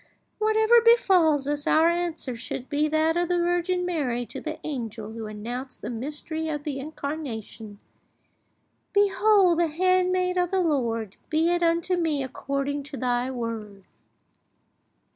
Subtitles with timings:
[0.39, 5.11] Whatever befalls us, our answer should be that of the Virgin Mary to the angel
[5.11, 7.77] who announced the mystery of the Incarnation:
[8.93, 13.83] 'Behold the handmaid of the Lord; be it unto me according to Thy word.